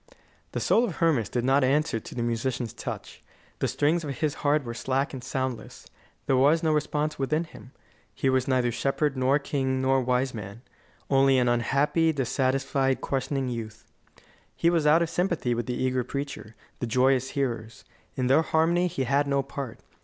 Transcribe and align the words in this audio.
The 0.53 0.59
soul 0.59 0.83
of 0.83 0.95
Hermas 0.95 1.29
did 1.29 1.45
not 1.45 1.63
answer 1.63 1.99
to 1.99 2.15
the 2.15 2.23
musician's 2.23 2.73
touch. 2.73 3.23
The 3.59 3.67
strings 3.67 4.03
of 4.03 4.17
his 4.17 4.33
heart 4.41 4.63
were 4.63 4.73
slack 4.73 5.13
and 5.13 5.23
soundless; 5.23 5.85
there 6.25 6.35
was 6.35 6.63
no 6.63 6.73
response 6.73 7.19
within 7.19 7.43
him. 7.43 7.71
He 8.11 8.27
was 8.27 8.47
neither 8.47 8.71
shepherd, 8.71 9.15
nor 9.15 9.37
king, 9.37 9.79
nor 9.79 10.01
wise 10.01 10.33
man; 10.33 10.63
only 11.11 11.37
an 11.37 11.47
unhappy, 11.47 12.11
dissatisfied, 12.13 12.99
questioning 13.01 13.47
youth. 13.47 13.85
He 14.55 14.71
was 14.71 14.87
out 14.87 15.03
of 15.03 15.09
sympathy 15.11 15.53
with 15.53 15.67
the 15.67 15.75
eager 15.79 16.03
preacher, 16.03 16.55
the 16.79 16.87
joyous 16.87 17.29
hearers. 17.37 17.85
In 18.15 18.25
their 18.25 18.41
harmony 18.41 18.87
he 18.87 19.03
had 19.03 19.27
no 19.27 19.43
part. 19.43 19.81